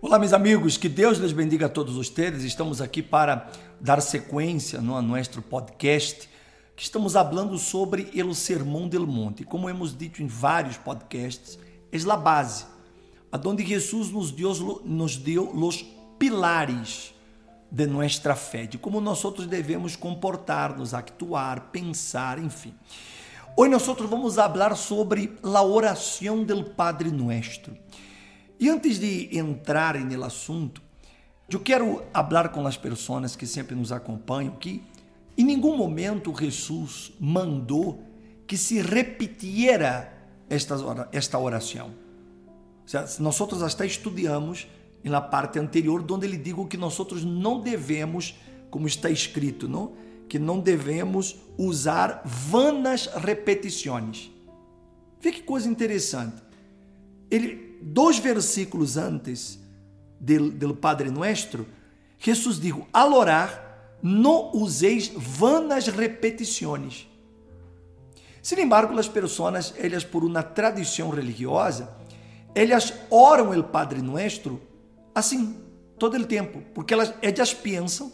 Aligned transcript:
Olá, 0.00 0.16
meus 0.16 0.32
amigos, 0.32 0.76
que 0.76 0.88
Deus 0.88 1.18
les 1.18 1.32
bendiga 1.32 1.66
a 1.66 1.68
todos 1.68 1.96
vocês. 1.96 2.44
Estamos 2.44 2.80
aqui 2.80 3.02
para 3.02 3.50
dar 3.80 4.00
sequência 4.00 4.80
no, 4.80 4.94
a 4.96 5.02
nosso 5.02 5.42
podcast, 5.42 6.30
que 6.76 6.84
estamos 6.84 7.14
falando 7.14 7.58
sobre 7.58 8.08
o 8.22 8.32
Sermão 8.32 8.86
del 8.86 9.08
Monte. 9.08 9.42
Como 9.42 9.68
hemos 9.68 9.98
dito 9.98 10.22
em 10.22 10.28
vários 10.28 10.76
podcasts, 10.76 11.58
é 11.90 12.12
a 12.12 12.16
base, 12.16 12.64
aonde 13.32 13.66
Jesus 13.66 14.12
nos 14.12 14.30
deu, 14.30 14.80
nos 14.84 15.16
deu 15.16 15.50
os 15.50 15.84
pilares 16.16 17.12
de 17.68 17.84
nossa 17.84 18.36
fé, 18.36 18.66
de 18.66 18.78
como 18.78 19.00
nós 19.00 19.20
devemos 19.48 19.96
comportar-nos, 19.96 20.94
actuar, 20.94 21.72
pensar, 21.72 22.38
enfim. 22.38 22.72
Hoje 23.56 23.72
nós 23.72 23.84
vamos 23.84 24.36
falar 24.36 24.76
sobre 24.76 25.36
a 25.42 25.62
oração 25.64 26.44
do 26.44 26.62
Padre 26.62 27.10
Nuestro. 27.10 27.76
E 28.58 28.68
antes 28.68 28.98
de 28.98 29.36
entrar 29.36 29.98
no 29.98 30.24
assunto, 30.24 30.82
eu 31.50 31.60
quero 31.60 32.02
falar 32.12 32.48
com 32.48 32.66
as 32.66 32.76
pessoas 32.76 33.36
que 33.36 33.46
sempre 33.46 33.74
nos 33.74 33.92
acompanham 33.92 34.56
que 34.56 34.82
em 35.36 35.44
nenhum 35.44 35.76
momento 35.76 36.34
Jesus 36.36 37.12
mandou 37.20 38.02
que 38.46 38.56
se 38.56 38.82
repetiera 38.82 40.12
esta, 40.50 41.38
oração. 41.38 41.92
Nós 43.20 43.40
até 43.62 43.86
estudamos 43.86 44.66
na 45.04 45.20
parte 45.20 45.58
anterior, 45.58 46.04
onde 46.10 46.26
ele 46.26 46.36
digo 46.36 46.66
que 46.66 46.76
nós 46.76 46.98
não 47.24 47.60
devemos, 47.60 48.34
como 48.70 48.86
está 48.86 49.08
escrito, 49.08 49.68
não? 49.68 49.92
que 50.28 50.38
não 50.38 50.60
devemos 50.60 51.36
usar 51.56 52.20
vanas 52.24 53.06
repetições. 53.06 54.30
Vê 55.20 55.32
que 55.32 55.42
coisa 55.42 55.68
interessante. 55.68 56.42
Ele 57.30 57.67
dois 57.80 58.18
versículos 58.18 58.96
antes 58.96 59.58
do, 60.20 60.74
Padre 60.74 61.10
Nuestro, 61.10 61.66
Jesus 62.18 62.60
dijo, 62.60 62.86
al 62.92 63.12
orar, 63.12 63.96
não 64.02 64.50
uséis 64.52 65.12
vanas 65.14 65.88
repetições. 65.88 67.06
Sin 68.42 68.60
embargo, 68.60 68.98
as 68.98 69.08
pessoas, 69.08 69.74
elas 69.76 70.04
por 70.04 70.24
uma 70.24 70.42
tradição 70.42 71.10
religiosa, 71.10 71.90
elas 72.54 72.94
oram 73.10 73.58
o 73.58 73.64
Padre 73.64 74.00
Nuestro 74.00 74.60
assim, 75.14 75.56
todo 75.98 76.16
o 76.16 76.24
tempo, 76.24 76.62
porque 76.72 76.94
elas, 76.94 77.12
elas 77.20 77.52
pensam 77.52 78.12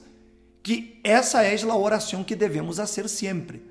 que 0.63 0.99
essa 1.05 1.43
é 1.43 1.55
a 1.63 1.77
oração 1.77 2.25
que 2.25 2.35
devemos 2.35 2.79
fazer 2.79 3.09
sempre. 3.09 3.63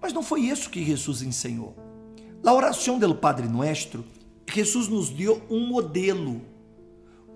Mas 0.00 0.12
não 0.12 0.22
foi 0.22 0.42
isso 0.42 0.70
que 0.70 0.84
Jesus 0.84 1.22
ensinou. 1.22 1.76
A 2.44 2.52
oração 2.52 2.98
do 2.98 3.14
Padre 3.14 3.46
Nuestro 3.46 4.04
Jesus 4.52 4.88
nos 4.88 5.10
deu 5.10 5.42
um 5.50 5.66
modelo, 5.66 6.42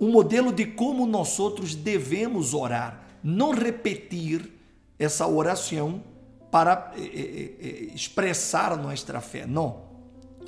um 0.01 0.11
modelo 0.11 0.53
de 0.53 0.67
como 0.67 1.07
nós 1.07 1.39
outros 1.39 1.75
devemos 1.75 2.55
orar, 2.55 3.07
não 3.23 3.53
repetir 3.53 4.51
essa 4.99 5.27
oração 5.27 6.03
para 6.51 6.93
eh, 6.97 7.55
eh, 7.61 7.95
expressar 7.95 8.77
nossa 8.77 9.21
fé, 9.21 9.47
não. 9.47 9.85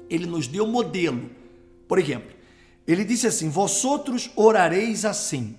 Ele 0.09 0.27
nos 0.27 0.47
deu 0.47 0.65
um 0.65 0.71
modelo. 0.71 1.31
Por 1.89 1.98
exemplo, 1.98 2.34
ele 2.87 3.05
disse 3.05 3.27
assim: 3.27 3.49
Vós 3.49 3.84
outros 3.84 4.31
orareis 4.37 5.05
assim: 5.05 5.56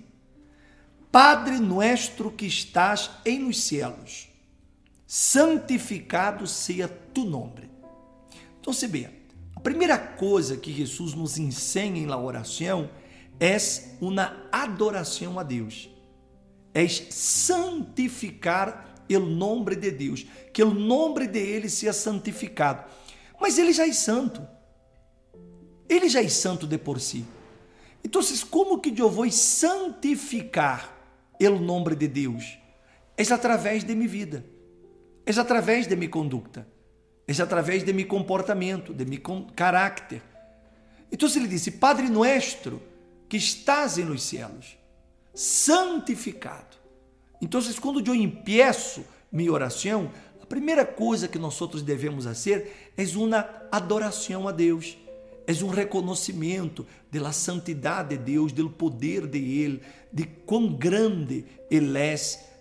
Padre 1.11 1.57
nuestro 1.57 2.29
que 2.29 2.45
estás 2.45 3.09
em 3.25 3.43
los 3.43 3.63
cielos, 3.63 4.29
santificado 5.07 6.45
seja 6.45 6.87
tu 7.13 7.25
nome. 7.25 7.69
Então, 8.59 8.73
se 8.73 8.87
bem, 8.87 9.09
primeira 9.65 9.97
coisa 9.97 10.55
que 10.55 10.71
Jesus 10.71 11.15
nos 11.15 11.39
ensina 11.39 12.07
la 12.07 12.21
oração 12.21 12.87
é 13.39 13.57
uma 13.99 14.47
adoração 14.51 15.39
a 15.39 15.43
Deus. 15.43 15.89
É 16.71 16.87
santificar 16.87 18.93
o 19.09 19.19
nome 19.19 19.75
de 19.75 19.89
Deus, 19.89 20.27
que 20.53 20.63
o 20.63 20.71
nome 20.71 21.25
de 21.25 21.39
Ele 21.39 21.67
seja 21.67 21.93
santificado. 21.93 22.85
Mas 23.41 23.57
Ele 23.57 23.73
já 23.73 23.87
é 23.87 23.91
santo. 23.91 24.47
Ele 25.89 26.09
já 26.09 26.21
é 26.21 26.29
santo 26.29 26.67
de 26.67 26.77
por 26.77 27.01
si. 27.01 27.25
Então, 28.03 28.21
como 28.51 28.79
que 28.79 28.93
eu 28.95 29.09
vou 29.09 29.31
santificar 29.31 30.95
o 31.41 31.49
nome 31.57 31.95
de 31.95 32.07
Deus? 32.07 32.59
É 33.17 33.23
através 33.33 33.83
de 33.83 33.95
minha 33.95 34.07
vida. 34.07 34.45
É 35.25 35.31
através 35.39 35.87
de 35.87 35.95
minha 35.95 36.11
conduta. 36.11 36.74
É 37.27 37.41
através 37.41 37.83
de 37.83 37.91
meu 37.91 38.05
comportamento, 38.07 38.93
de 38.93 39.05
meu 39.05 39.19
caráter. 39.55 40.21
Então 41.11 41.27
ele 41.35 41.47
disse: 41.47 41.71
Padre 41.71 42.09
nuestro, 42.09 42.81
que 43.27 43.37
estás 43.37 43.97
los 43.97 44.23
cielos, 44.23 44.77
santificado. 45.33 46.77
Então, 47.41 47.61
quando 47.81 48.05
eu 48.07 48.15
empieço 48.15 49.03
minha 49.31 49.51
oração, 49.51 50.11
a 50.41 50.45
primeira 50.45 50.85
coisa 50.85 51.27
que 51.27 51.39
nós 51.39 51.59
outros 51.59 51.81
devemos 51.81 52.25
fazer 52.25 52.91
é 52.95 53.03
uma 53.17 53.49
adoração 53.71 54.47
a 54.47 54.51
Deus. 54.51 54.97
É 55.47 55.51
um 55.63 55.69
reconhecimento 55.69 56.85
da 57.11 57.31
santidade 57.31 58.09
de 58.09 58.23
Deus, 58.23 58.51
do 58.51 58.69
poder 58.69 59.27
de 59.27 59.37
Ele, 59.37 59.81
de 60.11 60.25
quão 60.25 60.73
grande 60.73 61.45
Ele 61.69 61.97
é 61.97 62.15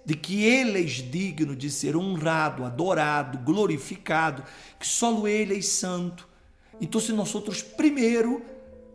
de 0.04 0.14
que 0.14 0.44
Ele 0.44 0.80
é 0.80 0.84
digno 0.84 1.56
de 1.56 1.70
ser 1.70 1.96
honrado, 1.96 2.64
adorado, 2.64 3.38
glorificado, 3.38 4.44
que 4.78 4.86
só 4.86 5.26
Ele 5.26 5.58
é 5.58 5.62
santo. 5.62 6.28
Então, 6.80 7.00
se 7.00 7.12
nós 7.12 7.34
outros 7.34 7.62
primeiro 7.62 8.42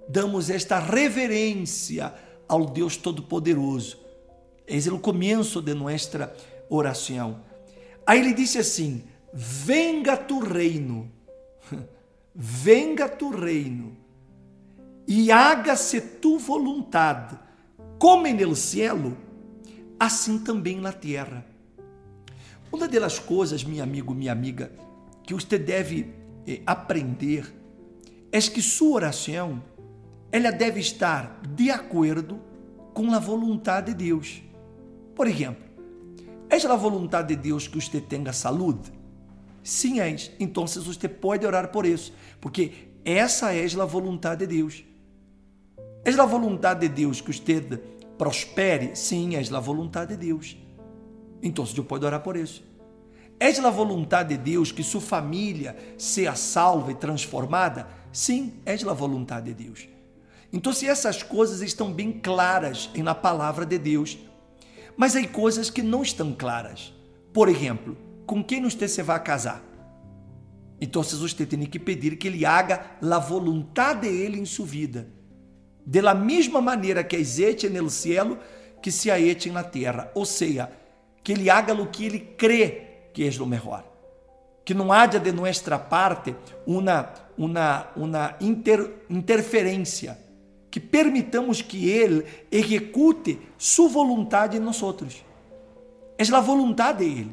damos 0.07 0.49
esta 0.49 0.79
reverência 0.79 2.13
ao 2.47 2.65
Deus 2.65 2.97
Todo-Poderoso, 2.97 3.97
esse 4.67 4.89
é 4.89 4.93
o 4.93 4.99
começo 4.99 5.61
de 5.61 5.73
nossa 5.73 6.31
oração. 6.69 7.41
Aí 8.05 8.19
ele 8.19 8.33
disse 8.33 8.59
assim: 8.59 9.03
Venga 9.33 10.15
tu 10.15 10.39
reino, 10.39 11.11
venga 12.33 13.09
tu 13.09 13.29
reino, 13.29 13.97
e 15.07 15.31
haga-se 15.31 15.99
tu 15.99 16.37
vontade, 16.37 17.37
como 17.97 18.27
no 18.27 18.55
cielo, 18.55 19.17
assim 19.99 20.39
também 20.39 20.79
na 20.79 20.93
terra. 20.93 21.45
Uma 22.71 22.87
das 22.87 23.19
coisas, 23.19 23.63
meu 23.63 23.83
amigo, 23.83 24.13
minha 24.13 24.31
amiga, 24.31 24.71
que 25.23 25.33
você 25.33 25.57
deve 25.57 26.13
eh, 26.47 26.61
aprender 26.65 27.53
é 28.31 28.39
que 28.39 28.61
sua 28.61 28.95
oração 28.95 29.61
ela 30.31 30.51
deve 30.51 30.79
estar 30.79 31.41
de 31.55 31.71
acordo 31.71 32.39
com 32.93 33.11
a 33.13 33.19
vontade 33.19 33.93
de 33.93 34.05
Deus. 34.05 34.41
Por 35.15 35.27
exemplo, 35.27 35.63
é 36.49 36.55
a 36.55 36.75
vontade 36.75 37.35
de 37.35 37.41
Deus 37.41 37.67
que 37.67 37.81
você 37.81 37.99
tenha 37.99 38.31
saúde? 38.31 38.91
Sim, 39.63 39.99
é. 39.99 40.15
Então 40.39 40.65
você 40.65 41.07
pode 41.07 41.45
orar 41.45 41.69
por 41.71 41.85
isso, 41.85 42.13
porque 42.39 42.71
essa 43.03 43.53
é 43.53 43.65
a 43.65 43.85
vontade 43.85 44.45
de 44.45 44.57
Deus. 44.57 44.83
É 46.05 46.11
a 46.11 46.25
vontade 46.25 46.81
de 46.81 46.89
Deus 46.89 47.21
que 47.21 47.33
você 47.33 47.81
prospere, 48.19 48.97
sim, 48.97 49.37
és 49.37 49.51
a 49.51 49.61
vontade 49.61 50.15
de 50.15 50.27
Deus. 50.27 50.57
Então 51.41 51.65
você 51.65 51.81
pode 51.81 52.05
orar 52.05 52.19
por 52.19 52.35
isso. 52.35 52.61
És 53.39 53.57
a 53.59 53.69
vontade 53.69 54.35
de 54.35 54.43
Deus 54.43 54.73
que 54.73 54.83
sua 54.83 54.99
família 54.99 55.77
seja 55.97 56.35
salva 56.35 56.91
e 56.91 56.95
transformada? 56.95 57.87
Sim, 58.11 58.55
és 58.65 58.85
a 58.85 58.91
vontade 58.93 59.53
de 59.53 59.63
Deus. 59.63 59.87
Então, 60.51 60.73
se 60.73 60.85
essas 60.85 61.23
coisas 61.23 61.61
estão 61.61 61.93
bem 61.93 62.11
claras 62.11 62.89
na 62.97 63.15
palavra 63.15 63.65
de 63.65 63.77
Deus, 63.77 64.17
mas 64.97 65.15
há 65.15 65.25
coisas 65.25 65.69
que 65.69 65.81
não 65.81 66.01
estão 66.01 66.33
claras. 66.33 66.93
Por 67.31 67.47
exemplo, 67.47 67.95
com 68.25 68.43
quem 68.43 68.61
você 68.61 68.87
se 68.87 69.01
vai 69.01 69.23
casar? 69.23 69.63
Então, 70.81 71.01
você 71.03 71.45
tem 71.45 71.65
que 71.65 71.79
pedir 71.79 72.17
que 72.17 72.27
ele 72.27 72.45
haga 72.45 72.97
a 73.01 73.19
vontade 73.19 74.01
dele 74.01 74.39
em 74.39 74.45
sua 74.45 74.65
vida 74.65 75.18
de 75.89 76.03
la 76.03 76.13
mesma 76.13 76.61
maneira 76.61 77.03
que 77.03 77.15
existe 77.15 77.67
no 77.67 77.89
cielo, 77.89 78.37
que 78.79 78.91
se 78.91 79.09
aete 79.09 79.49
na 79.49 79.63
terra. 79.63 80.11
Ou 80.13 80.23
seja, 80.23 80.69
que 81.23 81.31
ele 81.31 81.49
haga 81.49 81.73
o 81.73 81.87
que 81.87 82.05
ele 82.05 82.19
crê 82.37 83.09
que 83.11 83.27
é 83.27 83.41
o 83.41 83.45
melhor. 83.47 83.83
Que 84.63 84.75
não 84.75 84.93
haja 84.93 85.19
de 85.19 85.31
nossa 85.31 85.79
parte 85.79 86.35
uma, 86.67 87.11
uma, 87.35 87.87
uma 87.95 88.35
inter, 88.39 88.87
interferência. 89.09 90.15
Que 90.69 90.79
permitamos 90.79 91.63
que 91.63 91.89
ele 91.89 92.23
execute 92.51 93.39
sua 93.57 93.89
vontade 93.89 94.57
em 94.57 94.59
nós. 94.59 94.79
É 96.19 96.23
a 96.31 96.39
vontade 96.39 97.03
dele. 97.03 97.31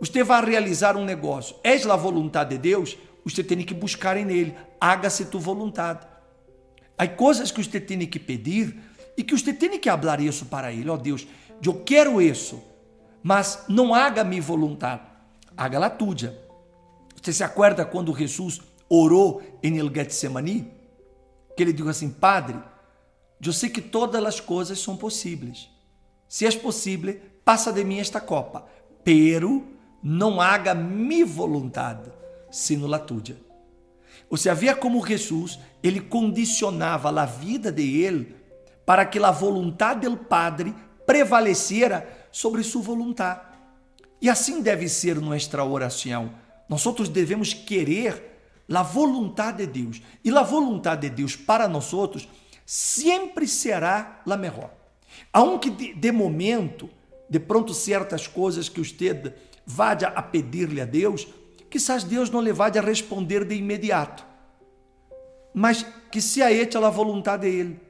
Você 0.00 0.24
vai 0.24 0.42
realizar 0.46 0.96
um 0.96 1.04
negócio. 1.04 1.56
É 1.62 1.74
a 1.74 1.96
vontade 1.96 2.56
de 2.56 2.58
Deus? 2.58 2.96
Você 3.22 3.44
tem 3.44 3.58
que 3.58 3.74
buscar 3.74 4.16
em 4.16 4.30
ele. 4.30 4.54
Haga-se 4.80 5.26
tu 5.26 5.38
vontade. 5.38 6.09
Há 7.00 7.08
coisas 7.08 7.50
que 7.50 7.64
você 7.64 7.80
tem 7.80 8.06
que 8.06 8.18
pedir 8.18 8.76
e 9.16 9.24
que 9.24 9.34
você 9.34 9.54
tem 9.54 9.80
que 9.80 9.90
falar 9.90 10.20
isso 10.20 10.44
para 10.44 10.70
ele. 10.70 10.90
Ó 10.90 10.92
oh, 10.92 10.98
Deus, 10.98 11.26
eu 11.64 11.82
quero 11.82 12.20
isso, 12.20 12.62
mas 13.22 13.64
não 13.70 13.94
haga 13.94 14.22
minha 14.22 14.42
vontade, 14.42 15.00
haga 15.56 15.78
la. 15.78 15.96
Você 17.22 17.32
se 17.32 17.42
acorda 17.42 17.86
quando 17.86 18.14
Jesus 18.14 18.60
orou 18.86 19.40
em 19.62 19.78
El 19.78 19.90
Getsemani? 19.90 20.70
Que 21.56 21.62
ele 21.62 21.72
disse 21.72 21.88
assim, 21.88 22.10
Padre, 22.10 22.58
eu 23.42 23.52
sei 23.54 23.70
que 23.70 23.80
todas 23.80 24.22
as 24.22 24.38
coisas 24.38 24.78
são 24.78 24.94
possíveis. 24.94 25.70
Se 26.28 26.44
é 26.44 26.50
possível, 26.50 27.18
passa 27.42 27.72
de 27.72 27.82
mim 27.82 27.98
esta 27.98 28.20
copa, 28.20 28.66
pero 29.02 29.66
não 30.02 30.38
haga 30.38 30.74
mi 30.74 31.24
vontade, 31.24 32.12
sino 32.50 32.86
la 32.86 32.98
tuya. 32.98 33.38
Havia 34.50 34.76
como 34.76 35.04
Jesus, 35.04 35.58
ele 35.82 36.00
condicionava 36.00 37.08
a 37.08 37.26
vida 37.26 37.72
de 37.72 38.00
ele 38.02 38.36
para 38.84 39.04
que 39.04 39.18
a 39.18 39.30
vontade 39.30 40.08
do 40.08 40.16
Padre 40.16 40.74
prevalecera 41.06 42.28
sobre 42.30 42.62
sua 42.62 42.82
vontade. 42.82 43.40
E 44.20 44.28
assim 44.28 44.60
deve 44.60 44.88
ser 44.88 45.20
nossa 45.20 45.64
oração. 45.64 46.32
Nós 46.68 46.84
devemos 47.08 47.54
querer 47.54 48.30
a 48.68 48.82
vontade 48.82 49.66
de 49.66 49.82
Deus. 49.82 50.02
E 50.24 50.30
a 50.30 50.42
vontade 50.42 51.08
de 51.08 51.16
Deus 51.16 51.34
para 51.34 51.66
nós 51.66 51.90
sempre 52.66 53.48
será 53.48 54.20
a 54.28 54.36
melhor. 54.36 54.70
Aunque 55.32 55.70
de, 55.70 55.94
de 55.94 56.12
momento, 56.12 56.88
de 57.28 57.40
pronto, 57.40 57.74
certas 57.74 58.26
coisas 58.26 58.68
que 58.68 58.80
você 58.80 59.34
vá 59.66 59.92
a 59.92 60.22
pedir-lhe 60.22 60.80
a 60.80 60.84
Deus, 60.84 61.26
quizás 61.68 62.04
Deus 62.04 62.30
não 62.30 62.40
lhe 62.40 62.52
vá 62.52 62.68
a 62.68 62.80
responder 62.80 63.44
de 63.44 63.54
imediato. 63.54 64.29
Mas 65.52 65.84
que 66.10 66.20
se 66.20 66.42
aete 66.42 66.76
a 66.76 66.90
vontade 66.90 67.50
dele. 67.50 67.80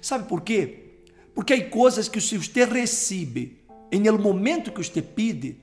Sabe 0.00 0.28
por 0.28 0.42
quê? 0.42 0.88
Porque 1.34 1.54
há 1.54 1.70
coisas 1.70 2.08
que 2.08 2.20
se 2.20 2.36
você 2.36 2.64
recebe 2.64 3.64
em 3.90 4.06
el 4.06 4.18
momento 4.18 4.72
que 4.72 4.82
você 4.82 5.00
pede, 5.00 5.62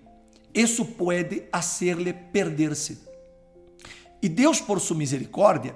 isso 0.54 0.86
pode 0.86 1.44
hacerle 1.52 2.14
perder-se. 2.14 3.00
E 4.22 4.30
Deus, 4.30 4.62
por 4.62 4.80
sua 4.80 4.98
misericórdia, 4.98 5.76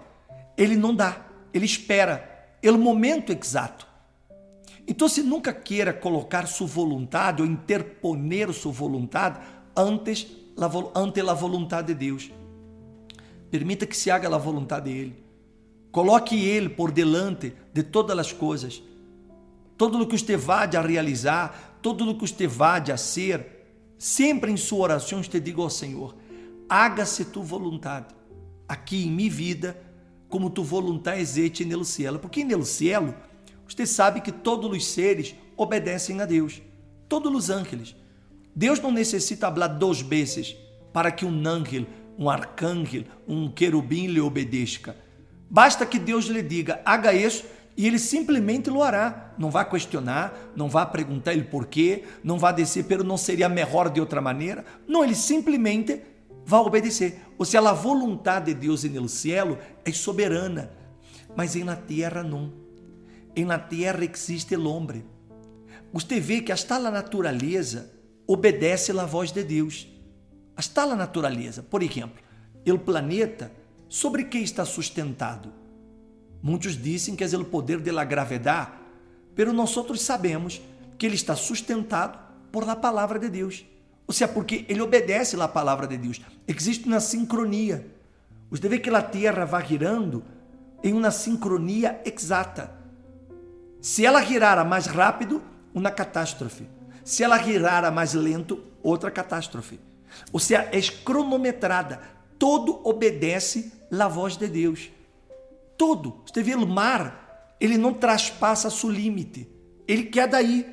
ele 0.57 0.75
não 0.75 0.95
dá, 0.95 1.27
ele 1.53 1.65
espera 1.65 2.57
o 2.63 2.77
momento 2.77 3.31
exato. 3.31 3.87
Então, 4.87 5.07
se 5.07 5.21
nunca 5.21 5.53
queira 5.53 5.93
colocar 5.93 6.47
sua 6.47 6.65
vontade 6.65 7.41
ou 7.41 7.47
interponer 7.47 8.51
sua 8.53 8.71
vontade 8.71 9.39
antes 9.75 10.27
ante 10.95 11.21
a 11.21 11.33
vontade 11.33 11.93
de 11.93 11.93
Deus. 11.93 12.31
Permita 13.51 13.85
que 13.85 13.95
se 13.95 14.09
haga 14.09 14.33
a 14.33 14.37
vontade 14.37 14.91
dele. 14.91 15.28
Coloque 15.91 16.35
ele 16.35 16.69
por 16.69 16.91
delante 16.91 17.53
de 17.73 17.83
todas 17.83 18.17
as 18.17 18.31
coisas. 18.31 18.81
Todo 19.77 20.01
o 20.01 20.07
que 20.07 20.17
você 20.17 20.37
vá 20.37 20.63
a 20.63 20.81
realizar, 20.81 21.79
todo 21.81 22.09
o 22.09 22.15
que 22.15 22.27
você 22.27 22.45
vá 22.45 22.77
a 22.77 22.97
ser, 22.97 23.59
sempre 23.97 24.51
em 24.51 24.57
sua 24.57 24.79
oração 24.79 25.21
te 25.21 25.39
diga 25.39 25.61
ao 25.61 25.69
Senhor: 25.69 26.15
haga-se 26.67 27.25
tu 27.25 27.41
vontade, 27.41 28.13
aqui 28.67 29.05
em 29.05 29.11
minha 29.11 29.31
vida, 29.31 29.79
como 30.27 30.49
tu 30.49 30.63
vontade 30.63 31.21
existe 31.21 31.65
no 31.65 31.83
cielo. 31.83 32.19
Porque 32.19 32.43
no 32.43 32.65
cielo, 32.65 33.15
você 33.67 33.85
sabe 33.85 34.21
que 34.21 34.31
todos 34.31 34.71
os 34.71 34.85
seres 34.85 35.35
obedecem 35.57 36.21
a 36.21 36.25
Deus, 36.25 36.61
todos 37.07 37.33
os 37.33 37.49
ángeles. 37.49 37.95
Deus 38.55 38.79
não 38.79 38.91
necessita 38.91 39.51
falar 39.51 39.67
duas 39.67 40.01
vezes 40.01 40.55
para 40.91 41.11
que 41.11 41.25
um 41.25 41.47
ángel, 41.47 41.85
um 42.17 42.29
arcângel, 42.29 43.05
um 43.27 43.49
querubim 43.49 44.07
lhe 44.07 44.19
obedeça. 44.19 44.95
Basta 45.49 45.85
que 45.85 45.97
Deus 45.97 46.25
lhe 46.25 46.43
diga, 46.43 46.81
haga 46.85 47.13
isso, 47.13 47.43
e 47.75 47.87
ele 47.87 47.97
simplesmente 47.97 48.69
lo 48.69 48.83
hará. 48.83 49.33
Não 49.37 49.49
vai 49.49 49.67
questionar, 49.67 50.51
não 50.55 50.69
vai 50.69 50.85
perguntar 50.91 51.33
ele 51.33 51.45
por 51.45 51.65
quê, 51.65 52.03
não 52.23 52.37
vai 52.37 52.53
descer, 52.53 52.83
pero 52.83 53.03
não 53.03 53.17
seria 53.17 53.47
melhor 53.47 53.89
de 53.89 53.99
outra 53.99 54.21
maneira. 54.21 54.65
Não, 54.87 55.03
ele 55.03 55.15
simplesmente 55.15 56.01
vai 56.45 56.59
obedecer. 56.59 57.21
Ou 57.37 57.45
seja, 57.45 57.69
a 57.69 57.73
vontade 57.73 58.53
de 58.53 58.59
Deus 58.59 58.83
no 58.83 59.07
cielo 59.07 59.57
é 59.85 59.91
soberana, 59.91 60.71
mas 61.35 61.55
em 61.55 61.63
na 61.63 61.75
terra 61.75 62.21
não. 62.21 62.51
Em 63.35 63.45
na 63.45 63.57
terra 63.57 64.03
existe 64.03 64.55
o 64.55 64.67
homem. 64.67 65.05
Você 65.93 66.19
vê 66.19 66.41
que 66.41 66.51
hasta 66.51 66.75
a 66.75 66.91
natureza 66.91 67.91
obedece 68.27 68.91
a 68.91 69.05
voz 69.05 69.31
de 69.31 69.43
Deus. 69.43 69.87
Hasta 70.55 70.83
a 70.83 70.95
natureza. 70.95 71.63
Por 71.63 71.81
exemplo, 71.81 72.19
o 72.67 72.77
planeta 72.77 73.51
sobre 73.89 74.23
que 74.23 74.37
está 74.37 74.63
sustentado? 74.63 75.51
Muitos 76.41 76.81
dizem 76.81 77.15
que 77.15 77.23
é 77.23 77.37
o 77.37 77.43
poder 77.43 77.81
da 77.81 78.03
gravidade, 78.05 78.71
pero 79.35 79.51
nós 79.51 79.75
outros 79.75 80.01
sabemos 80.01 80.61
que 80.97 81.05
ele 81.05 81.15
está 81.15 81.35
sustentado 81.35 82.17
por 82.51 82.65
la 82.65 82.75
palavra 82.75 83.19
de 83.19 83.29
Deus. 83.29 83.65
Ou 84.07 84.13
seja, 84.13 84.27
porque 84.27 84.65
ele 84.69 84.81
obedece 84.81 85.39
à 85.39 85.47
palavra 85.47 85.85
de 85.87 85.97
Deus. 85.97 86.21
Existe 86.47 86.87
uma 86.87 86.99
sincronia. 86.99 87.87
Você 88.49 88.67
vê 88.67 88.79
que 88.79 88.89
a 88.89 89.01
Terra 89.01 89.45
vai 89.45 89.65
girando 89.65 90.23
em 90.83 90.93
uma 90.93 91.11
sincronia 91.11 92.01
exata. 92.05 92.71
Se 93.81 94.05
ela 94.05 94.23
girara 94.23 94.63
mais 94.63 94.87
rápido, 94.87 95.41
uma 95.73 95.91
catástrofe. 95.91 96.67
Se 97.03 97.23
ela 97.23 97.37
girara 97.37 97.91
mais 97.91 98.13
lento, 98.13 98.63
outra 98.81 99.11
catástrofe. 99.11 99.79
Ou 100.31 100.39
seja, 100.39 100.67
é 100.71 100.81
cronometrada. 101.03 102.01
Todo 102.39 102.79
obedece 102.87 103.71
à 103.91 104.07
voz 104.07 104.37
de 104.37 104.47
Deus. 104.47 104.89
Todo. 105.77 106.23
Você 106.25 106.41
vê 106.41 106.55
o 106.55 106.65
mar, 106.65 107.55
ele 107.59 107.77
não 107.77 107.93
traspassa 107.93 108.69
seu 108.69 108.89
limite. 108.89 109.47
Ele 109.87 110.03
quer 110.03 110.27
daí. 110.27 110.65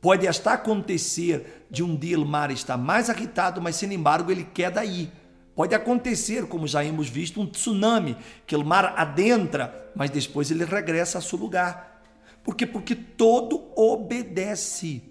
Pode 0.00 0.26
até 0.26 0.50
acontecer 0.50 1.66
de 1.70 1.84
um 1.84 1.94
dia 1.94 2.18
o 2.18 2.26
mar 2.26 2.50
estar 2.50 2.76
mais 2.76 3.08
agitado, 3.08 3.62
mas 3.62 3.76
sem 3.76 3.94
embargo 3.94 4.32
ele 4.32 4.44
quer 4.44 4.70
daí. 4.70 5.12
Pode 5.54 5.74
acontecer, 5.74 6.46
como 6.46 6.66
já 6.66 6.84
hemos 6.84 7.08
visto, 7.08 7.40
um 7.40 7.46
tsunami, 7.46 8.16
que 8.46 8.56
o 8.56 8.64
mar 8.64 8.94
adentra, 8.96 9.92
mas 9.94 10.10
depois 10.10 10.50
ele 10.50 10.64
regressa 10.64 11.18
a 11.18 11.20
seu 11.20 11.38
lugar. 11.38 12.02
Por 12.42 12.56
quê? 12.56 12.66
Porque 12.66 12.96
todo 12.96 13.62
obedece 13.76 15.02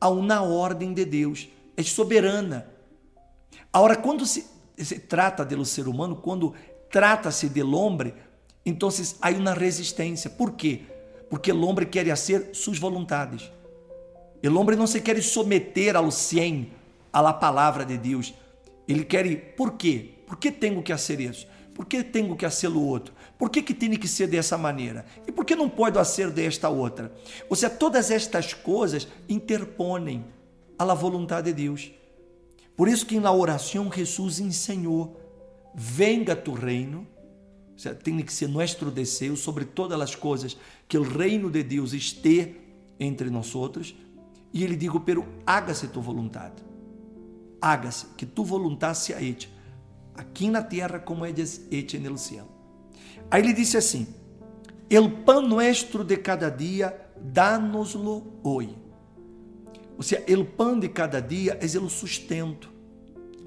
a 0.00 0.08
uma 0.08 0.42
ordem 0.42 0.92
de 0.92 1.04
Deus. 1.04 1.48
É 1.76 1.82
soberana. 1.82 2.68
Agora, 3.72 3.96
quando 3.96 4.24
se, 4.24 4.46
se 4.76 4.98
trata 4.98 5.44
do 5.44 5.64
ser 5.64 5.88
humano, 5.88 6.16
quando 6.16 6.54
trata-se 6.90 7.48
do 7.48 7.76
homem, 7.76 8.12
então 8.64 8.88
há 9.20 9.30
uma 9.30 9.54
resistência. 9.54 10.28
Por 10.28 10.52
quê? 10.52 10.82
Porque 11.30 11.52
o 11.52 11.64
homem 11.64 11.86
quer 11.86 12.16
ser 12.16 12.50
suas 12.52 12.78
vontades. 12.78 13.50
O 14.44 14.58
homem 14.58 14.76
não 14.76 14.86
se 14.86 15.00
quer 15.00 15.20
someter 15.22 15.96
ao 15.96 16.10
100 16.10 16.72
à 17.12 17.32
palavra 17.32 17.84
de 17.84 17.96
Deus. 17.96 18.34
Ele 18.86 19.04
quer 19.04 19.54
por 19.56 19.72
quê? 19.72 20.10
Por 20.26 20.36
que 20.36 20.50
tenho 20.50 20.82
que 20.82 20.92
fazer 20.92 21.20
isso? 21.20 21.46
Por 21.74 21.84
que 21.84 22.02
tenho 22.02 22.34
que 22.34 22.44
fazer 22.44 22.68
o 22.68 22.80
outro? 22.80 23.12
Por 23.38 23.50
que, 23.50 23.60
que 23.62 23.74
tem 23.74 23.94
que 23.96 24.08
ser 24.08 24.26
dessa 24.26 24.56
maneira? 24.56 25.04
E 25.26 25.32
por 25.32 25.44
que 25.44 25.54
não 25.54 25.68
pode 25.68 26.02
ser 26.08 26.30
desta 26.30 26.70
outra? 26.70 27.12
Ou 27.50 27.56
seja, 27.56 27.68
todas 27.68 28.10
estas 28.10 28.54
coisas 28.54 29.06
interponem 29.28 30.24
à 30.78 30.94
vontade 30.94 31.52
de 31.52 31.64
Deus. 31.64 31.90
Por 32.76 32.88
isso 32.88 33.06
que 33.06 33.18
na 33.18 33.32
oração 33.32 33.90
Jesus 33.90 34.40
ensinou: 34.40 35.20
venga 35.74 36.36
tu 36.36 36.52
reino. 36.52 37.06
Seja, 37.76 37.94
tem 37.94 38.18
que 38.22 38.32
ser 38.32 38.48
nosso 38.48 38.90
desejo 38.90 39.36
sobre 39.36 39.64
todas 39.64 40.00
as 40.00 40.14
coisas, 40.14 40.56
que 40.88 40.96
o 40.96 41.02
reino 41.02 41.50
de 41.50 41.62
Deus 41.62 41.92
esteja 41.92 42.50
entre 42.98 43.28
nós 43.28 43.54
outros 43.54 43.94
e 44.56 44.64
ele 44.64 44.74
digo, 44.74 45.00
pero 45.00 45.26
hágase 45.44 45.86
tu 45.88 46.00
vontade. 46.00 46.64
Hágase, 47.60 48.06
que 48.16 48.24
tu 48.24 48.42
vontade 48.42 48.96
se 48.96 49.12
hecha, 49.12 49.50
aqui 50.14 50.48
na 50.48 50.62
terra 50.62 50.98
como 50.98 51.26
é 51.26 51.30
hecha 51.70 51.98
no 51.98 52.16
céu. 52.16 52.48
Aí 53.30 53.42
ele 53.42 53.52
disse 53.52 53.76
assim: 53.76 54.06
El 54.88 55.10
pan 55.24 55.42
nuestro 55.42 56.02
de 56.02 56.16
cada 56.16 56.48
dia, 56.48 56.98
danos-lo 57.20 58.40
hoje. 58.42 58.74
Ou 59.96 60.02
seja, 60.02 60.22
el 60.26 60.44
pan 60.44 60.78
de 60.78 60.88
cada 60.88 61.20
dia 61.20 61.58
é 61.60 61.78
o 61.78 61.88
sustento. 61.88 62.70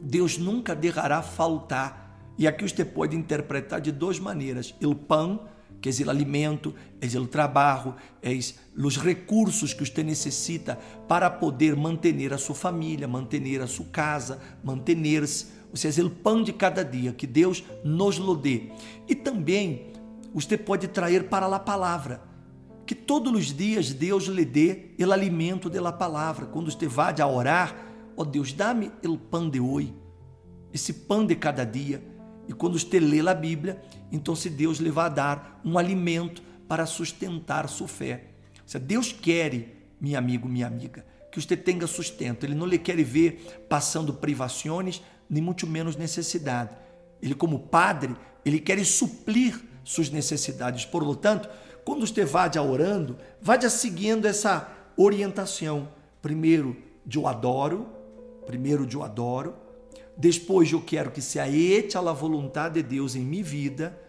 Deus 0.01 0.37
nunca 0.37 0.75
deixará 0.75 1.21
faltar. 1.21 2.33
E 2.37 2.47
aqui 2.47 2.67
você 2.67 2.85
pode 2.85 3.15
interpretar 3.15 3.81
de 3.81 3.91
duas 3.91 4.19
maneiras: 4.19 4.73
el 4.81 4.95
pan 4.95 5.39
que 5.81 5.89
é 5.89 6.05
o 6.05 6.09
alimento, 6.09 6.73
é 7.01 7.17
o 7.17 7.27
trabalho, 7.27 7.95
é 8.21 8.31
os 8.77 8.97
recursos 8.97 9.73
que 9.73 9.85
você 9.85 10.03
necessita 10.03 10.77
para 11.07 11.29
poder 11.29 11.75
manter 11.75 12.33
a 12.33 12.37
sua 12.37 12.55
família, 12.55 13.07
manter 13.07 13.61
a 13.61 13.67
sua 13.67 13.85
casa, 13.85 14.39
manter-se, 14.63 15.47
ou 15.69 15.77
seja, 15.77 16.03
o 16.05 16.09
pão 16.09 16.43
de 16.43 16.51
cada 16.51 16.83
dia 16.83 17.13
que 17.13 17.27
Deus 17.27 17.63
nos 17.83 18.17
lo 18.17 18.35
dê. 18.35 18.71
E 19.07 19.15
também 19.15 19.93
você 20.33 20.57
pode 20.57 20.87
trazer 20.87 21.29
para 21.29 21.45
a 21.45 21.59
palavra, 21.59 22.21
que 22.89 22.95
todos 22.95 23.31
os 23.31 23.55
dias 23.55 23.93
Deus 23.93 24.23
lhe 24.23 24.43
dê 24.43 24.95
o 24.99 25.11
alimento 25.11 25.69
da 25.69 25.91
palavra. 25.91 26.47
Quando 26.47 26.71
você 26.71 26.87
vá 26.87 27.13
a 27.15 27.27
orar, 27.27 27.75
ó 28.17 28.23
oh 28.23 28.25
Deus, 28.25 28.51
dá-me 28.51 28.91
o 29.05 29.15
pão 29.15 29.47
de 29.47 29.59
hoje, 29.59 29.93
esse 30.73 30.91
pão 30.91 31.23
de 31.23 31.35
cada 31.35 31.63
dia 31.63 32.01
e 32.47 32.51
quando 32.51 32.79
você 32.79 32.99
lê 32.99 33.19
a 33.19 33.35
Bíblia, 33.35 33.79
então 34.11 34.35
se 34.35 34.49
Deus 34.49 34.79
lhe 34.79 34.89
vai 34.89 35.07
dar 35.07 35.61
um 35.63 35.77
alimento 35.77 36.41
para 36.67 36.87
sustentar 36.87 37.69
sua 37.69 37.87
fé. 37.87 38.23
Se 38.65 38.79
Deus 38.79 39.13
quer, 39.13 39.67
meu 40.01 40.17
amigo, 40.17 40.49
minha 40.49 40.65
amiga, 40.65 41.05
que 41.31 41.39
você 41.39 41.55
tenha 41.55 41.85
sustento. 41.85 42.43
Ele 42.43 42.55
não 42.55 42.65
lhe 42.65 42.79
quer 42.79 42.99
ver 43.03 43.67
passando 43.69 44.15
privações, 44.15 44.99
nem 45.29 45.43
muito 45.43 45.67
menos 45.67 45.95
necessidade. 45.95 46.75
Ele, 47.21 47.35
como 47.35 47.59
padre, 47.59 48.15
ele 48.43 48.59
quer 48.59 48.83
suprir 48.83 49.61
suas 49.83 50.09
necessidades. 50.09 50.85
Por 50.85 51.03
lo 51.03 51.15
tanto, 51.15 51.47
quando 51.89 52.05
você 52.05 52.23
vai 52.23 52.51
orando, 52.59 53.17
vá 53.41 53.59
seguindo 53.67 54.27
essa 54.27 54.71
orientação. 54.95 55.89
Primeiro, 56.21 56.77
de 57.03 57.17
eu 57.17 57.25
adoro, 57.25 57.87
primeiro 58.45 58.85
de 58.85 58.95
eu 58.95 59.01
adoro, 59.01 59.55
depois 60.15 60.71
eu 60.71 60.81
quero 60.81 61.09
que 61.09 61.19
se 61.19 61.39
aete 61.39 61.97
a 61.97 62.01
vontade 62.13 62.75
de 62.75 62.87
Deus 62.87 63.15
em 63.15 63.21
minha 63.21 63.43
vida, 63.43 63.99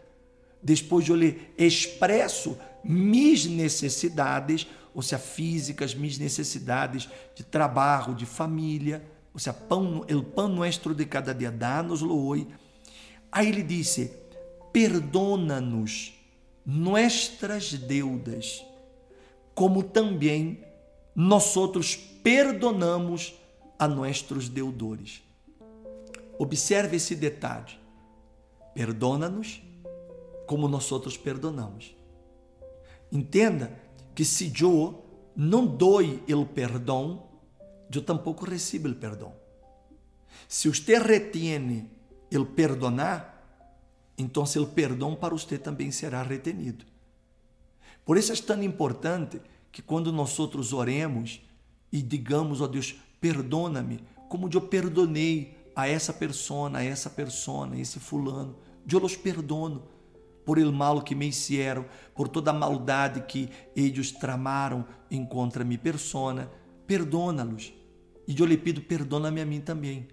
depois 0.63 1.09
eu 1.09 1.17
lhe 1.17 1.49
expresso 1.57 2.59
minhas 2.85 3.47
necessidades, 3.47 4.67
ou 4.95 5.01
seja, 5.01 5.19
físicas, 5.19 5.95
minhas 5.95 6.19
necessidades 6.19 7.09
de 7.35 7.43
trabalho, 7.43 8.15
de 8.15 8.27
família, 8.27 9.03
ou 9.33 9.41
seja, 9.41 9.55
pão, 9.55 10.05
o 10.07 10.23
pão 10.23 10.49
nuestro 10.49 10.95
de 10.95 11.07
cada 11.07 11.33
dia, 11.33 11.51
dá-nos-lo 11.51 12.27
hoje. 12.27 12.47
Aí 13.33 13.49
ele 13.49 13.63
disse, 13.63 14.13
perdona-nos 14.71 16.20
nossas 16.65 17.73
deudas, 17.73 18.65
como 19.55 19.83
também 19.83 20.65
nós 21.15 21.57
outros 21.57 21.97
perdonamos 21.97 23.35
a 23.79 23.89
nossos 23.89 24.49
deudores. 24.49 25.23
Observe 26.39 26.97
esse 26.97 27.15
detalhe. 27.15 27.79
Perdona-nos 28.75 29.63
como 30.47 30.69
nós 30.69 30.91
outros 30.91 31.17
perdonamos. 31.17 31.95
Entenda 33.13 33.79
que 34.15 34.25
se 34.25 34.53
eu 34.61 35.05
não 35.37 35.67
dou 35.67 36.01
o 36.03 36.47
perdão, 36.47 37.29
eu 37.93 38.03
tampouco 38.03 38.45
recebo 38.45 38.89
o 38.89 38.95
perdão. 38.95 39.35
Se 40.49 40.69
você 40.69 40.99
retiene 40.99 41.91
o 42.33 42.45
perdonar, 42.45 43.40
então 44.21 44.45
o 44.45 44.67
perdão 44.67 45.15
para 45.15 45.35
você 45.35 45.59
também 45.59 45.91
será 45.91 46.23
retenido. 46.23 46.85
Por 48.05 48.17
isso 48.17 48.33
é 48.33 48.37
tão 48.37 48.63
importante 48.63 49.41
que 49.71 49.83
quando 49.83 50.13
nós 50.13 50.39
outros 50.39 50.73
oremos 50.73 51.41
e 51.93 52.03
digamos, 52.03 52.61
ó 52.61 52.67
Deus, 52.67 52.97
perdona-me, 53.21 54.01
como 54.29 54.49
eu 54.53 54.61
perdonei 54.61 55.57
a 55.75 55.89
essa 55.89 56.13
persona, 56.13 56.81
a 56.81 56.85
essa 56.85 57.11
persona, 57.11 57.79
esse 57.79 57.99
fulano, 57.99 58.57
eu 58.91 59.03
os 59.05 59.17
perdono 59.17 59.83
por 60.45 60.59
el 60.59 60.73
mal 60.73 61.03
que 61.03 61.15
me 61.15 61.27
hicieron, 61.27 61.85
por 62.15 62.29
toda 62.29 62.51
a 62.51 62.55
maldade 62.55 63.21
que 63.23 63.49
eles 63.77 64.11
tramaram 64.11 64.85
em 65.11 65.25
contra 65.25 65.65
minha 65.65 65.79
persona, 65.79 66.51
perdona-los. 66.87 67.73
E 68.27 68.39
eu 68.39 68.47
lhe 68.47 68.57
pido, 68.57 68.81
perdona-me 68.81 69.41
a 69.41 69.47
mim 69.47 69.61
também. 69.61 70.09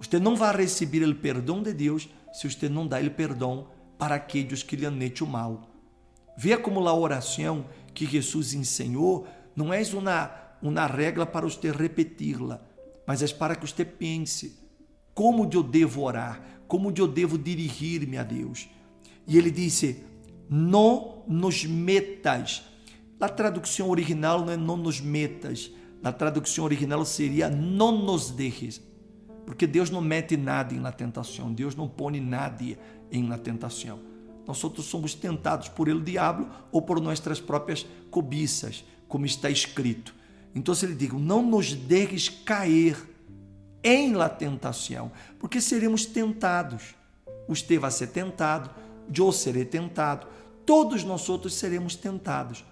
Você 0.00 0.18
não 0.18 0.34
vai 0.34 0.56
receber 0.56 1.04
o 1.04 1.14
perdão 1.14 1.62
de 1.62 1.72
Deus 1.72 2.08
se 2.32 2.50
você 2.50 2.68
não 2.68 2.86
dá 2.86 3.00
o 3.00 3.10
perdão 3.10 3.68
para 3.98 4.14
aqueles 4.14 4.62
que 4.62 4.76
lhe 4.76 4.86
han 4.86 5.02
hecho 5.02 5.26
mal. 5.26 5.68
Veja 6.36 6.58
como 6.58 6.86
a 6.86 6.94
oração 6.94 7.66
que 7.94 8.06
Jesus 8.06 8.54
ensinou 8.54 9.26
não 9.54 9.72
é 9.72 9.82
uma, 9.92 10.30
uma 10.62 10.86
regra 10.86 11.26
para 11.26 11.46
você 11.46 11.70
repetir-la, 11.70 12.60
mas 13.06 13.22
é 13.22 13.28
para 13.28 13.54
que 13.54 13.66
você 13.66 13.84
pense 13.84 14.58
como 15.14 15.48
eu 15.52 15.62
devo 15.62 16.02
orar, 16.02 16.42
como 16.66 16.92
eu 16.96 17.06
devo 17.06 17.36
dirigir-me 17.36 18.16
a 18.16 18.22
Deus. 18.22 18.68
E 19.26 19.36
ele 19.36 19.50
disse: 19.50 20.04
Não 20.48 21.22
nos 21.28 21.64
metas. 21.64 22.62
Na 23.20 23.28
tradução 23.28 23.88
original 23.88 24.44
não 24.44 24.52
é 24.52 24.56
não 24.56 24.76
nos 24.76 25.00
metas. 25.00 25.70
Na 26.02 26.12
tradução 26.12 26.64
original 26.64 27.04
seria 27.04 27.48
não 27.48 27.92
nos 28.04 28.30
deixes. 28.30 28.80
Porque 29.46 29.66
Deus 29.66 29.90
não 29.90 30.00
mete 30.00 30.36
nada 30.36 30.74
na 30.76 30.92
tentação, 30.92 31.52
Deus 31.52 31.74
não 31.74 31.88
põe 31.88 32.20
nada 32.20 32.64
em 33.10 33.22
na 33.22 33.38
tentação. 33.38 34.00
Nós 34.46 34.62
outros 34.64 34.86
somos 34.86 35.14
tentados 35.14 35.68
por 35.68 35.88
ele 35.88 36.00
diabo 36.00 36.48
ou 36.70 36.82
por 36.82 37.00
nossas 37.00 37.40
próprias 37.40 37.86
cobiças, 38.10 38.84
como 39.08 39.26
está 39.26 39.50
escrito. 39.50 40.14
Então 40.54 40.74
ele 40.82 40.94
diz: 40.94 41.12
não 41.12 41.42
nos 41.42 41.74
deixes 41.74 42.28
cair 42.28 42.96
em 43.82 44.14
la 44.14 44.28
tentação, 44.28 45.10
porque 45.38 45.60
seremos 45.60 46.06
tentados. 46.06 46.94
Você 47.48 47.78
vai 47.78 47.90
ser 47.90 48.08
tentado, 48.08 48.70
eu 49.16 49.32
serei 49.32 49.64
tentado, 49.64 50.26
todos 50.64 51.04
nós 51.04 51.28
outros 51.28 51.54
seremos 51.54 51.96
tentados. 51.96 52.64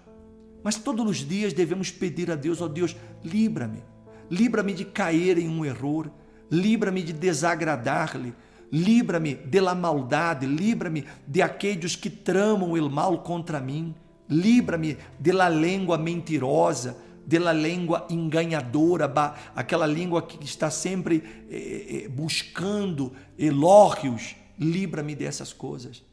Mas 0.63 0.75
todos 0.75 1.05
os 1.05 1.17
dias 1.17 1.53
devemos 1.53 1.91
pedir 1.91 2.31
a 2.31 2.35
Deus, 2.35 2.61
ó 2.61 2.65
oh 2.65 2.69
Deus, 2.69 2.95
livra-me, 3.23 3.83
livra-me 4.29 4.73
de 4.73 4.85
cair 4.85 5.37
em 5.37 5.49
um 5.49 5.65
erro, 5.65 6.11
livra-me 6.51 7.01
de 7.01 7.13
desagradar-lhe, 7.13 8.33
livra-me 8.69 9.35
da 9.35 9.73
maldade, 9.73 10.45
livra-me 10.45 11.05
de 11.25 11.41
aqueles 11.41 11.95
que 11.95 12.09
tramam 12.09 12.73
o 12.73 12.89
mal 12.89 13.19
contra 13.19 13.61
mim, 13.61 13.95
livra-me 14.29 14.97
da 15.17 15.47
língua 15.47 15.97
mentirosa, 15.97 16.97
da 17.25 17.53
língua 17.53 18.05
enganadora, 18.09 19.11
aquela 19.55 19.87
língua 19.87 20.21
que 20.21 20.43
está 20.43 20.69
sempre 20.69 21.23
eh, 21.49 22.03
eh, 22.05 22.07
buscando 22.09 23.13
elógios, 23.37 24.35
livra-me 24.59 25.15
dessas 25.15 25.53
coisas, 25.53 26.03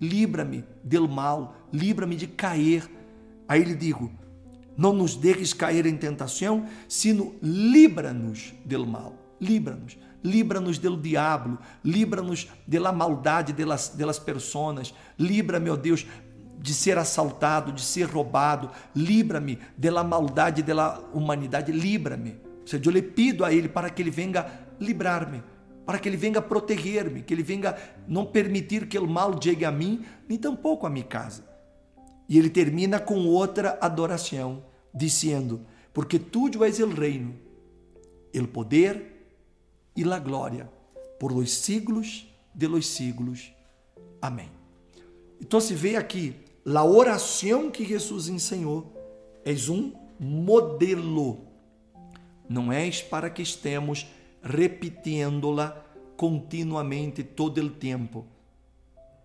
livra-me 0.00 0.64
do 0.84 1.08
mal, 1.08 1.56
livra-me 1.72 2.14
de 2.14 2.28
cair. 2.28 2.88
Aí 3.48 3.60
ele 3.62 3.74
digo, 3.74 4.12
não 4.76 4.92
nos 4.92 5.16
deixes 5.16 5.52
cair 5.52 5.86
em 5.86 5.96
tentação, 5.96 6.66
sino 6.88 7.34
livra-nos 7.42 8.54
do 8.64 8.86
mal 8.86 9.19
libra-nos, 9.40 9.96
libra-nos 10.22 10.78
do 10.78 10.96
diabo, 10.96 11.58
libra-nos 11.84 12.48
da 12.66 12.92
maldade 12.92 13.52
delas, 13.52 13.88
delas 13.88 14.18
personas, 14.18 14.94
libra-me, 15.18 15.70
ó 15.70 15.76
Deus, 15.76 16.06
de 16.58 16.74
ser 16.74 16.98
assaltado, 16.98 17.72
de 17.72 17.80
ser 17.80 18.04
roubado, 18.04 18.70
livra-me 18.94 19.58
da 19.76 20.04
maldade 20.04 20.62
da 20.62 21.00
humanidade, 21.12 21.72
livra-me. 21.72 22.36
Ou 22.60 22.66
seja, 22.66 22.82
eu 22.84 22.92
lhe 22.92 23.02
pido 23.02 23.44
a 23.44 23.52
Ele 23.52 23.68
para 23.68 23.88
que 23.88 24.02
Ele 24.02 24.10
venha 24.10 24.46
livrar-me, 24.78 25.42
para 25.86 25.98
que 25.98 26.08
Ele 26.08 26.18
venha 26.18 26.42
proteger-me, 26.42 27.22
que 27.22 27.32
Ele 27.32 27.42
venha 27.42 27.74
não 28.06 28.26
permitir 28.26 28.86
que 28.86 28.98
o 28.98 29.08
mal 29.08 29.40
chegue 29.42 29.64
a 29.64 29.72
mim, 29.72 30.04
nem 30.28 30.36
tampouco 30.36 30.86
a 30.86 30.90
minha 30.90 31.04
casa. 31.04 31.48
E 32.28 32.38
ele 32.38 32.48
termina 32.48 33.00
com 33.00 33.26
outra 33.26 33.76
adoração, 33.80 34.62
dizendo: 34.94 35.66
Porque 35.92 36.16
tu 36.16 36.48
és 36.62 36.78
o 36.78 36.86
reino, 36.86 37.34
o 38.32 38.46
poder 38.46 39.19
e 40.00 40.04
la 40.04 40.18
glória 40.18 40.70
por 41.18 41.32
los 41.32 41.50
siglos 41.50 42.26
de 42.54 42.66
los 42.66 42.86
siglos. 42.86 43.52
Amém. 44.22 44.50
Então 45.38 45.60
se 45.60 45.74
vê 45.74 45.96
aqui, 45.96 46.34
a 46.64 46.84
oração 46.84 47.70
que 47.70 47.84
Jesus 47.84 48.28
ensinou 48.28 48.92
é 49.44 49.52
um 49.70 49.92
modelo. 50.18 51.46
Não 52.48 52.72
é 52.72 52.90
para 53.10 53.28
que 53.28 53.42
estemos 53.42 54.06
repetindo-la 54.42 55.84
continuamente 56.16 57.22
todo 57.22 57.58
o 57.58 57.70
tempo. 57.70 58.26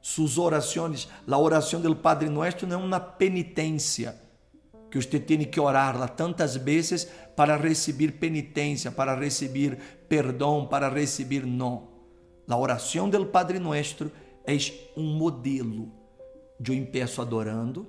Suas 0.01 0.38
orações, 0.38 1.08
a 1.27 1.38
oração 1.38 1.82
do 1.82 1.96
Padre 1.96 2.29
Nuestro 2.29 2.67
não 2.67 2.82
é 2.82 2.84
uma 2.84 3.00
penitência 3.00 4.25
que 4.89 5.01
você 5.01 5.19
tem 5.19 5.43
que 5.43 5.59
orar 5.59 6.09
tantas 6.09 6.55
vezes 6.55 7.07
para 7.35 7.57
receber 7.57 8.13
penitência, 8.13 8.91
para 8.91 9.15
receber 9.15 9.77
perdão, 10.07 10.65
para 10.65 10.89
receber 10.89 11.45
não. 11.45 11.89
A 12.47 12.57
oração 12.57 13.09
do 13.09 13.25
Padre 13.25 13.59
Nuestro 13.59 14.11
é 14.45 14.55
um 14.95 15.03
modelo. 15.03 15.91
Eu 16.65 16.73
empeço 16.73 17.21
adorando, 17.21 17.87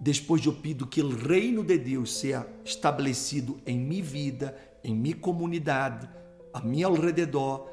depois 0.00 0.44
eu 0.44 0.52
pido 0.52 0.86
que 0.86 1.02
o 1.02 1.08
reino 1.08 1.62
de 1.64 1.78
Deus 1.78 2.18
seja 2.18 2.46
estabelecido 2.64 3.60
em 3.66 3.78
minha 3.78 4.02
vida, 4.02 4.56
em 4.84 4.94
minha 4.94 5.16
comunidade, 5.16 6.08
a 6.52 6.60
meu 6.60 6.88
alrededor, 6.88 7.68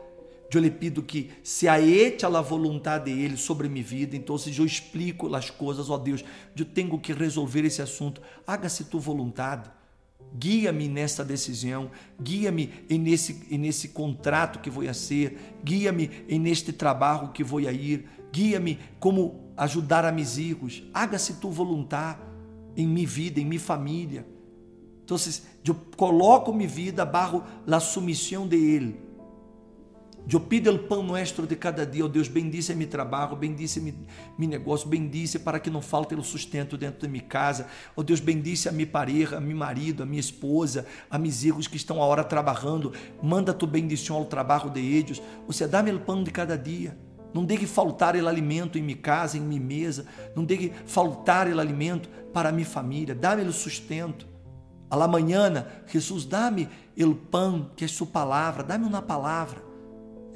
eu 0.58 0.62
lhe 0.62 0.72
pido 0.72 1.02
que 1.02 1.32
se 1.44 1.68
aete 1.68 2.26
a 2.26 2.42
vontade 2.42 3.06
dele 3.06 3.38
sobre 3.38 3.70
minha 3.70 3.84
vida, 3.84 4.16
então 4.16 4.38
se 4.38 4.56
eu 4.58 4.66
explico 4.66 5.34
as 5.34 5.50
coisas, 5.50 5.90
ó 5.90 5.98
Deus, 5.98 6.24
eu 6.58 6.66
tenho 6.66 6.98
que 7.00 7.14
resolver 7.14 7.64
esse 7.66 7.82
assunto. 7.82 8.22
Haga-se 8.46 8.86
tua 8.86 9.00
vontade. 9.00 9.70
Guia-me 10.36 10.88
nessa 10.88 11.24
decisão, 11.24 11.92
guia-me 12.20 12.72
nesse, 12.90 13.58
nesse 13.58 13.90
contrato 13.90 14.60
que 14.60 14.70
vou 14.70 14.88
a 14.88 14.94
ser, 14.94 15.58
guia-me 15.64 16.10
neste 16.40 16.74
trabalho 16.74 17.32
que 17.32 17.44
vou 17.44 17.60
a 17.60 17.72
ir, 17.72 18.08
guia-me 18.32 18.80
como 19.00 19.52
ajudar 19.56 20.06
a 20.06 20.12
meus 20.12 20.36
filhos. 20.36 20.84
Haga-se 20.94 21.36
tua 21.36 21.52
vontade 21.52 22.20
em 22.76 22.88
minha 22.88 23.08
vida, 23.08 23.40
em 23.40 23.46
minha 23.46 23.60
família. 23.60 24.26
Então, 25.06 25.18
eu 25.66 25.76
coloco 25.96 26.54
minha 26.54 26.68
vida 26.68 27.06
barro 27.06 27.44
a 27.68 27.80
submissão 27.80 28.48
de 28.48 28.56
Ele 28.56 29.03
eu 30.32 30.40
pido 30.40 30.72
o 30.72 30.80
pão 30.80 31.04
nuestro 31.04 31.46
de 31.46 31.56
cada 31.56 31.86
dia, 31.86 32.06
oh 32.06 32.08
Deus, 32.08 32.30
bendice 32.30 32.74
meu 32.74 32.88
trabalho, 32.88 33.36
bendice 33.36 33.82
meu 33.82 34.50
negócio, 34.50 34.88
bendice 34.88 35.38
para 35.38 35.60
que 35.60 35.70
não 35.70 35.82
falte 35.82 36.16
o 36.16 36.24
sustento 36.24 36.78
dentro 36.78 37.02
da 37.02 37.08
minha 37.10 37.24
casa. 37.24 37.68
Oh 37.96 38.02
Deus, 38.02 38.22
bendice 38.22 38.70
a 38.70 38.72
minha 38.72 38.88
pareja, 38.88 39.38
a 39.38 39.42
meu 39.42 39.56
marido, 39.56 40.02
a 40.02 40.06
minha 40.06 40.20
esposa, 40.20 40.86
a 41.10 41.18
meus 41.18 41.42
filhos 41.42 41.68
que 41.68 41.76
estão 41.76 42.02
a 42.02 42.06
hora 42.06 42.24
trabalhando. 42.24 42.94
Manda 43.22 43.54
tu 43.54 43.68
bendição 43.68 44.16
ao 44.16 44.26
trabalho 44.26 44.70
de 44.70 44.80
eles. 44.80 45.22
Você 45.46 45.68
dá-me 45.68 45.92
o 45.92 46.00
pão 46.00 46.24
de 46.24 46.32
cada 46.32 46.58
dia. 46.58 46.98
Não 47.34 47.44
deje 47.44 47.66
faltar 47.66 48.16
el 48.16 48.28
alimento 48.28 48.78
em 48.78 48.82
minha 48.82 48.98
casa, 48.98 49.38
em 49.38 49.42
minha 49.42 49.60
mesa. 49.60 50.06
Não 50.36 50.46
deje 50.46 50.72
faltar 50.86 51.48
el 51.48 51.60
alimento 51.60 52.08
para 52.32 52.52
minha 52.52 52.66
família. 52.66 53.14
Dá-me 53.14 53.44
o 53.44 53.52
sustento. 53.52 54.26
A 54.90 55.08
manhã, 55.08 55.66
Jesus, 55.88 56.24
dá-me 56.24 56.70
o 56.98 57.16
pão, 57.16 57.72
que 57.76 57.84
é 57.84 57.88
sua 57.88 58.08
palavra. 58.08 58.64
Dá-me 58.64 58.86
uma 58.86 59.02
palavra. 59.02 59.73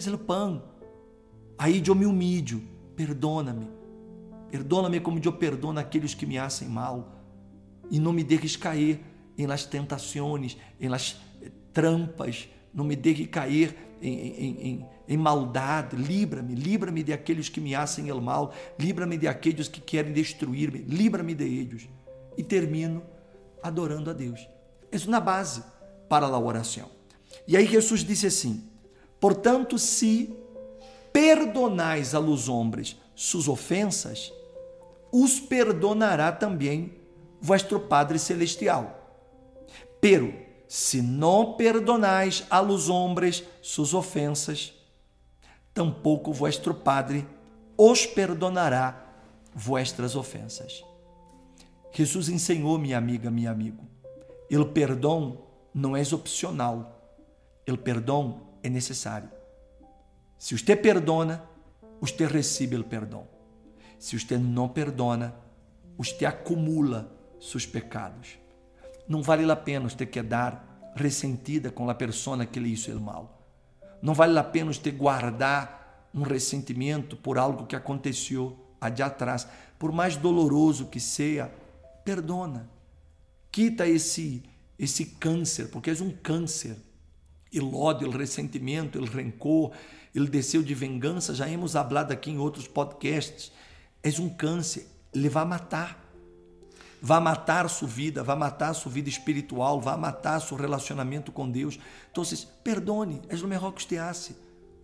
É 0.06 0.10
o 0.12 0.18
pão. 0.18 0.64
Aí 1.58 1.82
eu 1.86 1.96
me 1.96 2.06
humilho. 2.06 2.62
Perdona-me. 2.96 3.68
Perdona-me 4.52 5.00
como 5.00 5.20
eu 5.24 5.34
perdono 5.34 5.80
aqueles 5.80 6.14
que 6.14 6.26
me 6.26 6.38
hacen 6.38 6.68
mal. 6.68 7.16
E 7.90 8.00
não 8.00 8.14
me 8.14 8.24
deixes 8.24 8.56
cair 8.56 9.00
em 9.38 9.46
las 9.46 9.66
tentações, 9.66 10.58
em 10.80 10.88
las 10.88 11.18
trampas. 11.74 12.48
Não 12.74 12.84
me 12.84 12.96
deixes 12.96 13.28
cair 13.28 13.76
em, 14.02 14.14
em, 14.14 14.62
em, 14.62 14.86
em 15.08 15.18
maldade. 15.18 15.96
Libra-me, 15.96 16.56
libra-me 16.56 17.04
de 17.04 17.14
aqueles 17.14 17.50
que 17.50 17.60
me 17.60 17.76
hacen 17.76 18.08
el 18.08 18.22
mal. 18.22 18.54
Libra-me 18.80 19.18
de 19.18 19.28
aqueles 19.28 19.68
que 19.68 19.82
querem 19.82 20.14
destruir-me. 20.14 20.80
Libra-me 20.80 21.34
de 21.34 21.46
eles. 21.46 21.90
E 22.38 22.44
termino 22.44 23.04
adorando 23.64 24.10
a 24.10 24.14
Deus. 24.14 24.48
Isso 24.92 25.10
na 25.10 25.20
base 25.20 25.64
para 26.08 26.26
a 26.26 26.40
oração. 26.40 26.90
E 27.48 27.58
aí 27.58 27.66
Jesus 27.66 28.04
disse 28.04 28.28
assim: 28.28 28.64
Portanto, 29.20 29.78
se 29.78 30.36
perdonais 31.12 32.14
a 32.14 32.20
los 32.20 32.48
suas 33.16 33.48
ofensas, 33.48 34.32
os 35.12 35.40
perdonará 35.40 36.32
também 36.32 36.94
vuestro 37.42 37.80
Padre 37.80 38.20
Celestial. 38.20 38.94
Pero, 40.00 40.34
se 40.68 41.02
não 41.02 41.54
perdonais 41.54 42.46
a 42.50 42.60
los 42.60 42.90
suas 43.62 43.94
ofensas, 43.94 44.74
tampouco 45.74 46.32
vuestro 46.32 46.74
Padre 46.74 47.26
os 47.78 48.06
perdonará 48.06 49.06
vuestras 49.54 50.16
ofensas. 50.16 50.84
Jesus 51.92 52.30
ensinou, 52.30 52.78
minha 52.78 52.98
amiga, 52.98 53.32
meu 53.32 53.50
amigo, 53.50 53.84
o 54.52 54.66
perdão 54.66 55.40
não 55.74 55.96
é 55.96 56.02
opcional, 56.14 57.02
o 57.68 57.78
perdão 57.78 58.47
é 58.68 58.70
necessário. 58.70 59.30
Se 60.38 60.58
você 60.58 60.76
perdona, 60.76 61.44
você 62.00 62.28
recebe 62.28 62.76
o 62.76 62.84
perdão. 62.84 63.28
Se 63.98 64.20
você 64.20 64.38
não 64.38 64.70
perdona, 64.70 65.34
você 65.98 66.26
acumula 66.26 67.12
seus 67.40 67.66
pecados. 67.66 68.38
Não 69.08 69.24
vale 69.24 69.50
a 69.52 69.56
pena 69.56 69.90
você 69.90 70.06
quedar 70.06 70.92
ressentida 70.96 71.72
com 71.72 71.90
a 71.90 71.96
pessoa 71.96 72.46
que 72.46 72.60
lhe 72.60 72.74
hizo 72.74 72.96
o 72.96 73.02
mal. 73.02 73.42
Não 74.02 74.14
vale 74.14 74.38
a 74.38 74.44
pena 74.44 74.72
você 74.72 74.92
guardar 74.92 76.10
um 76.14 76.22
ressentimento 76.22 77.16
por 77.18 77.38
algo 77.38 77.66
que 77.66 77.76
aconteceu 77.76 78.58
allá 78.80 79.08
atrás. 79.08 79.48
Por 79.80 79.92
mais 79.92 80.16
doloroso 80.16 80.88
que 80.88 81.00
seja, 81.00 81.52
perdona. 82.04 82.70
Quita 83.52 83.88
esse 83.88 84.44
esse 84.78 85.06
câncer, 85.06 85.70
porque 85.70 85.90
é 85.90 85.94
um 85.94 86.12
câncer. 86.12 86.78
O 87.60 87.76
ódio, 87.80 88.08
o 88.08 88.12
ressentimento, 88.12 89.00
o 89.00 89.06
rancor, 89.06 89.72
ele 90.14 90.28
desceu 90.28 90.62
de 90.62 90.74
vingança, 90.74 91.34
já 91.34 91.50
hemos 91.50 91.76
hablado 91.76 92.14
aqui 92.14 92.32
em 92.32 92.38
outros 92.38 92.68
podcasts. 92.68 93.52
É 94.04 94.10
um 94.22 94.30
câncer, 94.30 94.88
ele 95.14 95.30
vai 95.30 95.46
matar 95.46 96.08
vai 97.02 97.20
matar 97.20 97.70
sua 97.70 97.88
vida, 97.88 98.24
vai 98.24 98.36
matar 98.36 98.74
sua 98.74 98.92
vida 98.92 99.10
espiritual, 99.10 99.80
vai 99.80 99.98
matar 99.98 100.40
seu 100.40 100.58
relacionamento 100.58 101.32
com 101.32 101.50
Deus. 101.50 101.80
Então, 102.12 102.24
perdone, 102.64 103.22
é 103.30 103.36
o 103.36 103.48
melhor 103.48 103.72
que 103.72 103.84
você 103.84 103.98
hace. 103.98 104.36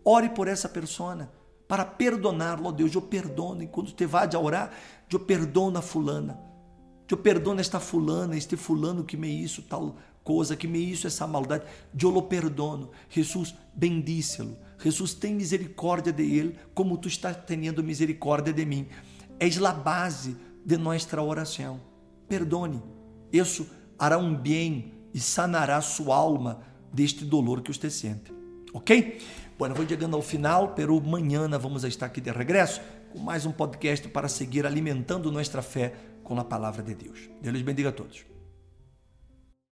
Ore 0.06 0.30
por 0.30 0.48
essa 0.48 0.70
pessoa 0.70 1.30
para 1.68 1.86
perdoná-lo, 1.86 2.68
oh 2.68 2.72
Deus, 2.72 2.94
eu 2.94 3.02
perdono. 3.02 3.64
E 3.64 3.68
quando 3.68 3.90
você 3.90 4.06
vai 4.06 4.30
orar, 4.36 4.72
eu 5.12 5.20
perdono 5.20 5.80
a 5.80 5.82
fulana. 5.82 6.40
Eu 7.10 7.18
perdono 7.18 7.62
esta 7.62 7.80
fulana, 7.80 8.36
este 8.36 8.56
fulano 8.58 9.04
que 9.04 9.16
me 9.16 9.28
hizo 9.28 9.62
tal 9.62 9.96
coisa, 10.24 10.56
que 10.56 10.68
me 10.68 10.80
hizo 10.80 11.06
essa 11.06 11.28
maldade. 11.28 11.66
Eu 12.00 12.10
lo 12.10 12.24
perdono. 12.24 12.90
Jesus, 13.10 13.54
bendícelo. 13.76 14.58
Jesus, 14.80 15.14
tem 15.14 15.36
misericórdia 15.36 16.12
de 16.12 16.24
ele, 16.24 16.58
como 16.74 16.98
tu 16.98 17.08
estás 17.08 17.38
tendo 17.46 17.84
misericórdia 17.84 18.54
de 18.54 18.66
mim. 18.66 18.88
És 19.40 19.62
a 19.62 19.72
base 19.72 20.36
de 20.66 20.78
nossa 20.78 21.22
oração 21.22 21.80
perdone. 22.28 22.82
Isso 23.32 23.68
hará 24.00 24.18
um 24.18 24.34
bem 24.34 24.92
e 25.14 25.20
sanará 25.20 25.80
sua 25.82 26.16
alma 26.16 26.62
deste 26.92 27.26
dolor 27.26 27.62
que 27.62 27.72
você 27.72 27.90
sente. 27.90 28.34
Ok? 28.74 29.20
Bueno, 29.58 29.76
vou 29.76 29.88
chegando 29.88 30.16
ao 30.16 30.22
final, 30.22 30.70
pero 30.70 30.98
amanhã 30.98 31.48
vamos 31.60 31.84
estar 31.84 32.08
aqui 32.08 32.20
de 32.20 32.32
regresso 32.32 32.82
com 33.12 33.20
mais 33.20 33.46
um 33.46 33.52
podcast 33.52 34.08
para 34.08 34.28
seguir 34.28 34.66
alimentando 34.66 35.32
nossa 35.32 35.62
fé 35.62 35.94
com 36.34 36.40
a 36.40 36.44
palavra 36.44 36.82
de 36.82 36.96
Deus. 36.96 37.30
Deus 37.42 37.62
bendiga 37.62 37.90
a 37.90 37.92
todos. 37.92 38.26